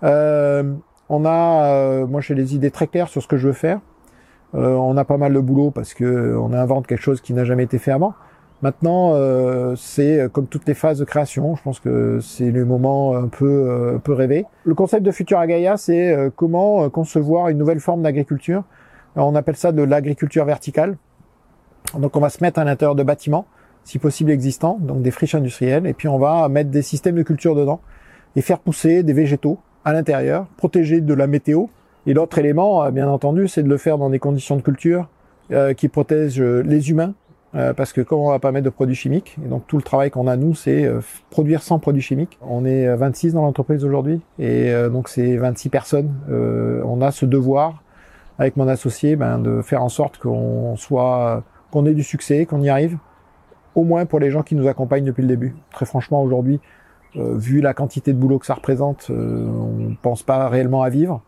Euh, 0.03 0.75
on 1.09 1.25
a, 1.25 1.67
euh, 1.67 2.07
moi 2.09 2.21
j'ai 2.21 2.35
des 2.35 2.57
idées 2.57 2.73
très 2.73 2.89
claires 2.89 3.07
sur 3.07 3.23
ce 3.23 3.29
que 3.29 3.37
je 3.37 3.47
veux 3.47 3.53
faire. 3.53 3.79
on 4.55 4.97
a 4.97 5.05
pas 5.05 5.19
mal 5.19 5.35
de 5.35 5.39
boulot 5.39 5.71
parce 5.71 5.95
que 5.95 6.37
on 6.37 6.53
invente 6.53 6.89
quelque 6.89 7.03
chose 7.03 7.21
qui 7.21 7.33
n'a 7.33 7.45
jamais 7.45 7.63
été 7.63 7.79
fait 7.79 7.93
avant. 7.93 8.15
Maintenant, 8.61 9.15
c'est 9.77 10.29
comme 10.33 10.49
toutes 10.49 10.67
les 10.67 10.75
phases 10.75 10.99
de 10.99 11.05
création. 11.05 11.55
Je 11.55 11.63
pense 11.63 11.79
que 11.79 12.19
c'est 12.21 12.51
le 12.51 12.65
moment 12.65 13.15
un 13.15 13.29
peu, 13.29 13.93
un 13.95 13.99
peu 13.99 14.15
rêvé. 14.15 14.47
Le 14.65 14.75
concept 14.75 15.05
de 15.05 15.13
Futura 15.13 15.47
Gaia, 15.47 15.77
c'est 15.77 16.33
comment 16.35 16.91
concevoir 16.91 17.51
une 17.51 17.59
nouvelle 17.59 17.81
forme 17.81 18.03
d'agriculture 18.03 18.65
on 19.17 19.35
appelle 19.35 19.57
ça 19.57 19.73
de 19.73 19.83
l'agriculture 19.83 20.45
verticale. 20.45 20.97
Donc 21.99 22.17
on 22.17 22.21
va 22.21 22.31
se 22.31 22.43
mettre 22.43 22.59
à 22.59 22.65
l'intérieur 22.65 22.95
de 22.95 23.03
bâtiments, 23.03 23.47
si 23.85 23.99
possible 23.99 24.31
existants, 24.31 24.79
donc 24.81 25.03
des 25.03 25.11
friches 25.11 25.35
industrielles, 25.35 25.87
et 25.87 25.93
puis 25.93 26.09
on 26.09 26.19
va 26.19 26.49
mettre 26.49 26.71
des 26.71 26.83
systèmes 26.83 27.17
de 27.17 27.23
culture 27.23 27.55
dedans 27.55 27.81
et 28.37 28.41
faire 28.41 28.59
pousser 28.59 29.03
des 29.03 29.13
végétaux 29.13 29.59
à 29.85 29.93
l'intérieur, 29.93 30.47
protégés 30.57 31.01
de 31.01 31.15
la 31.15 31.27
météo. 31.27 31.67
Et 32.07 32.15
l'autre 32.15 32.39
élément, 32.39 32.85
euh, 32.85 32.91
bien 32.91 33.09
entendu, 33.09 33.49
c'est 33.49 33.63
de 33.63 33.69
le 33.69 33.77
faire 33.77 33.99
dans 33.99 34.11
des 34.11 34.19
conditions 34.19 34.57
de 34.57 34.63
culture 34.63 35.09
euh, 35.53 35.75
qui 35.75 35.89
protègent 35.89 36.41
euh, 36.41 36.63
les 36.63 36.91
humains, 36.91 37.15
parce 37.77 37.93
que 37.93 38.01
comme 38.01 38.21
on 38.21 38.31
va 38.31 38.39
pas 38.39 38.51
mettre 38.51 38.65
de 38.65 38.71
produits 38.71 38.95
chimiques, 38.95 39.37
et 39.45 39.47
donc 39.47 39.67
tout 39.67 39.77
le 39.77 39.83
travail 39.83 40.11
qu'on 40.11 40.27
a 40.27 40.37
nous, 40.37 40.55
c'est 40.55 40.91
produire 41.29 41.63
sans 41.63 41.79
produits 41.79 42.01
chimiques. 42.01 42.39
On 42.41 42.65
est 42.65 42.97
26 42.97 43.35
dans 43.35 43.43
l'entreprise 43.43 43.85
aujourd'hui, 43.85 44.23
et 44.39 44.73
donc 44.91 45.11
c'est 45.11 45.37
26 45.37 45.69
personnes. 45.69 46.15
on 46.31 47.03
a 47.03 47.11
ce 47.11 47.27
devoir 47.27 47.83
avec 48.39 48.57
mon 48.57 48.69
associé, 48.69 49.17
ben, 49.17 49.39
de 49.39 49.63
faire 49.63 49.83
en 49.83 49.89
sorte 49.89 50.19
qu'on 50.19 50.77
soit, 50.77 51.43
qu'on 51.71 51.87
ait 51.87 51.95
du 51.95 52.03
succès, 52.03 52.47
qu'on 52.47 52.63
y 52.63 52.69
arrive, 52.69 52.99
au 53.75 53.85
moins 53.85 54.07
pour 54.07 54.21
les 54.21 54.31
gens 54.31 54.43
qui 54.43 54.55
nous 54.55 54.69
accompagnent 54.69 55.05
depuis 55.05 55.23
le 55.23 55.29
début. 55.29 55.55
Très 55.71 55.87
franchement, 55.87 56.23
aujourd'hui, 56.23 56.61
euh, 57.17 57.37
vu 57.37 57.61
la 57.61 57.75
quantité 57.75 58.13
de 58.13 58.19
boulot 58.19 58.39
que 58.39 58.47
ça 58.47 58.55
représente, 58.55 59.09
euh, 59.11 59.47
on 59.47 59.95
pense 60.01 60.23
pas 60.23 60.49
réellement 60.49 60.83
à 60.83 60.91
vivre. 60.91 61.23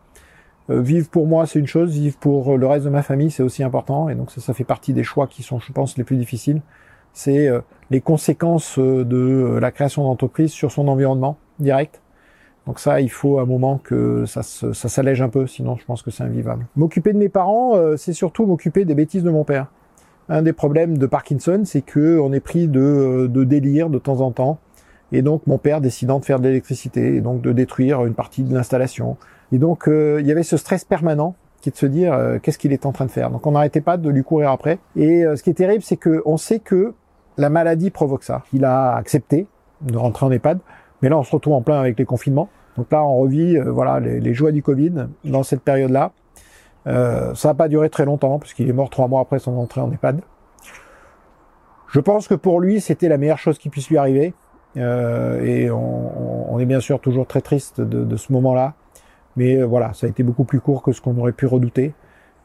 Euh, 0.69 0.81
vivre 0.81 1.09
pour 1.09 1.27
moi, 1.27 1.45
c'est 1.45 1.59
une 1.59 1.67
chose, 1.67 1.91
vivre 1.91 2.17
pour 2.17 2.57
le 2.57 2.67
reste 2.67 2.85
de 2.85 2.89
ma 2.89 3.03
famille, 3.03 3.29
c'est 3.29 3.43
aussi 3.43 3.63
important, 3.63 4.09
et 4.09 4.15
donc 4.15 4.31
ça, 4.31 4.41
ça 4.41 4.53
fait 4.53 4.63
partie 4.63 4.93
des 4.93 5.03
choix 5.03 5.27
qui 5.27 5.43
sont, 5.43 5.59
je 5.59 5.71
pense, 5.71 5.97
les 5.97 6.03
plus 6.03 6.17
difficiles. 6.17 6.61
C'est 7.13 7.49
les 7.91 8.01
conséquences 8.01 8.77
de 8.77 9.57
la 9.61 9.71
création 9.71 10.03
d'entreprise 10.03 10.51
sur 10.51 10.69
son 10.69 10.89
environnement 10.89 11.37
direct. 11.59 12.01
Donc 12.67 12.79
ça, 12.79 12.99
il 12.99 13.11
faut 13.11 13.39
un 13.39 13.45
moment 13.45 13.79
que 13.83 14.25
ça, 14.25 14.41
ça 14.41 14.73
s'allège 14.89 15.21
un 15.21 15.29
peu, 15.29 15.45
sinon 15.45 15.75
je 15.77 15.85
pense 15.85 16.01
que 16.01 16.09
c'est 16.09 16.23
invivable. 16.23 16.65
M'occuper 16.75 17.13
de 17.13 17.17
mes 17.17 17.29
parents, 17.29 17.75
euh, 17.75 17.95
c'est 17.95 18.13
surtout 18.13 18.45
m'occuper 18.45 18.85
des 18.85 18.95
bêtises 18.95 19.23
de 19.23 19.29
mon 19.29 19.43
père. 19.43 19.67
Un 20.29 20.41
des 20.41 20.53
problèmes 20.53 20.97
de 20.97 21.05
Parkinson, 21.05 21.61
c'est 21.65 21.81
que 21.81 22.19
on 22.19 22.33
est 22.33 22.39
pris 22.39 22.67
de, 22.67 22.79
euh, 22.79 23.27
de 23.27 23.43
délire 23.43 23.89
de 23.89 23.99
temps 23.99 24.21
en 24.21 24.31
temps. 24.31 24.57
Et 25.11 25.21
donc 25.21 25.45
mon 25.45 25.59
père 25.59 25.81
décidant 25.81 26.19
de 26.19 26.25
faire 26.25 26.39
de 26.39 26.47
l'électricité 26.47 27.15
et 27.15 27.21
donc 27.21 27.41
de 27.41 27.51
détruire 27.51 28.03
une 28.05 28.15
partie 28.15 28.41
de 28.41 28.51
l'installation. 28.51 29.17
Et 29.51 29.59
donc 29.59 29.87
euh, 29.87 30.17
il 30.19 30.25
y 30.25 30.31
avait 30.31 30.43
ce 30.43 30.57
stress 30.57 30.83
permanent 30.83 31.35
qui 31.61 31.69
est 31.69 31.71
de 31.71 31.77
se 31.77 31.85
dire 31.85 32.15
qu'est-ce 32.43 32.59
qu'il 32.59 32.73
est 32.73 32.85
en 32.85 32.91
train 32.91 33.05
de 33.05 33.11
faire. 33.11 33.31
Donc 33.31 33.47
on 33.47 33.51
n'arrêtait 33.51 33.81
pas 33.81 33.97
de 33.97 34.07
lui 34.07 34.23
courir 34.23 34.51
après. 34.51 34.77
Et 34.95 35.23
ce 35.35 35.41
qui 35.41 35.49
est 35.49 35.55
terrible, 35.55 35.81
c'est 35.81 35.97
que 35.97 36.21
on 36.23 36.37
sait 36.37 36.59
que 36.59 36.93
la 37.37 37.49
maladie 37.49 37.89
provoque 37.89 38.23
ça. 38.23 38.43
Il 38.53 38.65
a 38.65 38.95
accepté 38.95 39.47
de 39.81 39.97
rentrer 39.97 40.27
en 40.27 40.31
EHPAD, 40.31 40.59
mais 41.05 41.09
là 41.09 41.19
on 41.19 41.23
se 41.23 41.29
retrouve 41.29 41.53
en 41.53 41.61
plein 41.61 41.79
avec 41.79 41.99
les 41.99 42.05
confinements. 42.05 42.49
Donc 42.77 42.91
là, 42.91 43.03
on 43.05 43.19
revit 43.19 43.57
euh, 43.57 43.71
voilà 43.71 43.99
les, 43.99 44.33
joies 44.33 44.51
du 44.51 44.63
Covid 44.63 45.05
dans 45.23 45.43
cette 45.43 45.61
période-là. 45.61 46.13
Euh, 46.87 47.35
ça 47.35 47.49
n'a 47.49 47.53
pas 47.53 47.67
duré 47.67 47.91
très 47.91 48.05
longtemps 48.05 48.39
puisqu'il 48.39 48.67
est 48.67 48.73
mort 48.73 48.89
trois 48.89 49.07
mois 49.07 49.21
après 49.21 49.37
son 49.37 49.55
entrée 49.55 49.81
en 49.81 49.91
EHPAD. 49.91 50.21
Je 51.89 51.99
pense 51.99 52.27
que 52.27 52.33
pour 52.33 52.59
lui, 52.59 52.81
c'était 52.81 53.07
la 53.07 53.19
meilleure 53.19 53.37
chose 53.37 53.59
qui 53.59 53.69
puisse 53.69 53.87
lui 53.87 53.99
arriver. 53.99 54.33
Euh, 54.77 55.43
et 55.43 55.69
on, 55.69 56.57
est 56.57 56.65
bien 56.65 56.79
sûr 56.79 56.99
toujours 56.99 57.27
très 57.27 57.41
triste 57.41 57.81
de, 57.81 58.15
ce 58.17 58.33
moment-là. 58.33 58.73
Mais 59.35 59.61
voilà, 59.61 59.93
ça 59.93 60.07
a 60.07 60.09
été 60.09 60.23
beaucoup 60.23 60.43
plus 60.43 60.59
court 60.59 60.81
que 60.81 60.91
ce 60.91 61.01
qu'on 61.01 61.15
aurait 61.19 61.33
pu 61.33 61.45
redouter. 61.45 61.93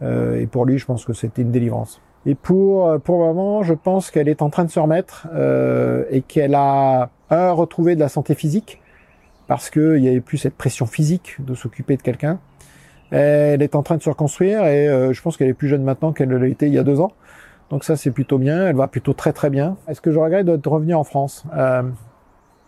et 0.03 0.47
pour 0.47 0.67
lui, 0.67 0.77
je 0.77 0.85
pense 0.85 1.07
que 1.07 1.15
c'était 1.15 1.41
une 1.41 1.51
délivrance. 1.51 2.03
Et 2.27 2.35
pour 2.35 3.01
pour 3.01 3.25
maman, 3.27 3.63
je 3.63 3.73
pense 3.73 4.11
qu'elle 4.11 4.29
est 4.29 4.43
en 4.43 4.51
train 4.51 4.65
de 4.65 4.71
se 4.71 4.79
remettre 4.79 5.27
et 6.11 6.21
qu'elle 6.23 6.55
a 6.55 7.09
un 7.31 7.53
retrouvé 7.53 7.95
de 7.95 8.01
la 8.01 8.09
santé 8.09 8.35
physique 8.35 8.81
parce 9.47 9.71
qu'il 9.71 10.01
n'y 10.01 10.09
avait 10.09 10.21
plus 10.21 10.39
cette 10.39 10.55
pression 10.55 10.87
physique 10.87 11.37
de 11.41 11.55
s'occuper 11.55 11.97
de 11.97 12.03
quelqu'un. 12.03 12.39
Elle 13.11 13.63
est 13.63 13.75
en 13.75 13.83
train 13.83 13.97
de 13.97 14.03
se 14.03 14.09
reconstruire 14.09 14.65
et 14.65 14.89
euh, 14.89 15.13
je 15.13 15.21
pense 15.21 15.37
qu'elle 15.37 15.49
est 15.49 15.55
plus 15.55 15.69
jeune 15.69 15.83
maintenant 15.83 16.13
qu'elle 16.13 16.29
l'a 16.29 16.47
été 16.47 16.67
il 16.67 16.73
y 16.73 16.79
a 16.79 16.85
deux 16.85 17.01
ans. 17.01 17.13
Donc 17.71 17.85
ça 17.85 17.97
c'est 17.97 18.11
plutôt 18.11 18.39
bien, 18.39 18.69
elle 18.69 18.77
va 18.77 18.87
plutôt 18.89 19.13
très 19.13 19.33
très 19.33 19.51
bien. 19.51 19.77
Est-ce 19.89 20.01
que 20.01 20.13
je 20.13 20.19
regrette 20.19 20.47
de 20.47 20.69
revenir 20.69 20.99
en 20.99 21.05
France? 21.05 21.45
Euh, 21.57 21.83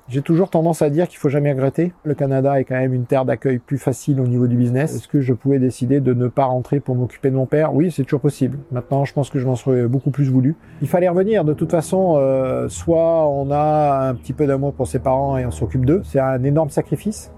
j'ai 0.08 0.22
toujours 0.22 0.50
tendance 0.50 0.82
à 0.82 0.90
dire 0.90 1.08
qu'il 1.08 1.18
faut 1.18 1.28
jamais 1.28 1.52
regretter. 1.52 1.92
Le 2.04 2.14
Canada 2.14 2.60
est 2.60 2.64
quand 2.64 2.74
même 2.74 2.92
une 2.92 3.04
terre 3.04 3.24
d'accueil 3.24 3.58
plus 3.58 3.78
facile 3.78 4.20
au 4.20 4.26
niveau 4.26 4.46
du 4.46 4.56
business. 4.56 4.94
Est-ce 4.94 5.08
que 5.08 5.20
je 5.20 5.32
pouvais 5.32 5.58
décider 5.58 6.00
de 6.00 6.12
ne 6.12 6.28
pas 6.28 6.44
rentrer 6.44 6.80
pour 6.80 6.96
m'occuper 6.96 7.30
de 7.30 7.36
mon 7.36 7.46
père? 7.46 7.74
Oui, 7.74 7.90
c'est 7.90 8.02
toujours 8.02 8.20
possible. 8.20 8.58
Maintenant, 8.72 9.04
je 9.04 9.12
pense 9.12 9.30
que 9.30 9.38
je 9.38 9.46
m'en 9.46 9.56
serais 9.56 9.86
beaucoup 9.86 10.10
plus 10.10 10.28
voulu. 10.28 10.56
Il 10.82 10.88
fallait 10.88 11.08
revenir. 11.08 11.44
De 11.44 11.54
toute 11.54 11.70
façon, 11.70 12.16
euh, 12.16 12.68
soit 12.68 13.28
on 13.28 13.50
a 13.50 14.08
un 14.08 14.14
petit 14.14 14.32
peu 14.32 14.46
d'amour 14.46 14.74
pour 14.74 14.86
ses 14.86 14.98
parents 14.98 15.38
et 15.38 15.46
on 15.46 15.50
s'occupe 15.50 15.86
d'eux. 15.86 16.02
C'est 16.04 16.20
un 16.20 16.42
énorme 16.42 16.70
sacrifice. 16.70 17.30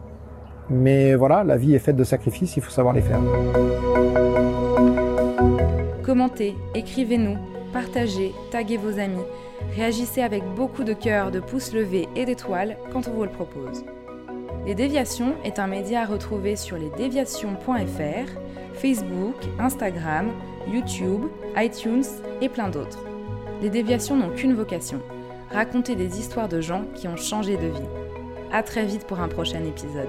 Mais 0.71 1.15
voilà, 1.15 1.45
la 1.45 1.57
vie 1.57 1.75
est 1.75 1.79
faite 1.79 1.97
de 1.97 2.05
sacrifices, 2.05 2.57
il 2.57 2.63
faut 2.63 2.71
savoir 2.71 2.95
les 2.95 3.03
faire. 3.03 3.21
Commentez, 6.03 6.55
écrivez-nous, 6.75 7.37
partagez, 7.73 8.33
taguez 8.51 8.79
vos 8.79 8.99
amis. 8.99 9.23
Réagissez 9.75 10.23
avec 10.23 10.45
beaucoup 10.55 10.85
de 10.85 10.93
cœur, 10.93 11.31
de 11.31 11.41
pouces 11.41 11.73
levés 11.73 12.09
et 12.15 12.25
d'étoiles 12.25 12.77
quand 12.93 13.09
on 13.09 13.13
vous 13.13 13.25
le 13.25 13.31
propose. 13.31 13.85
Les 14.67 14.75
Déviations 14.75 15.35
est 15.45 15.59
un 15.59 15.67
média 15.67 16.03
à 16.03 16.07
retrouver 16.07 16.55
sur 16.57 16.79
lesdéviations.fr, 16.79 18.31
Facebook, 18.75 19.35
Instagram, 19.59 20.31
YouTube, 20.73 21.23
iTunes 21.57 22.05
et 22.41 22.49
plein 22.49 22.69
d'autres. 22.69 23.05
Les 23.61 23.69
Déviations 23.69 24.17
n'ont 24.17 24.31
qu'une 24.31 24.55
vocation, 24.55 25.01
raconter 25.51 25.97
des 25.97 26.19
histoires 26.21 26.49
de 26.49 26.61
gens 26.61 26.85
qui 26.95 27.09
ont 27.09 27.17
changé 27.17 27.57
de 27.57 27.67
vie. 27.67 27.89
À 28.53 28.63
très 28.63 28.87
vite 28.87 29.07
pour 29.07 29.21
un 29.21 29.29
prochain 29.29 29.65
épisode. 29.65 30.09